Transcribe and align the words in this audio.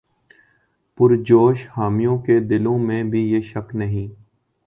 پرجوش 0.97 1.65
حامیوں 1.77 2.17
کے 2.19 2.39
دلوں 2.49 2.79
میں 2.87 3.01
بھی 3.11 3.21
یہ 3.23 3.41
شک 3.51 3.75
نہیں 3.75 4.07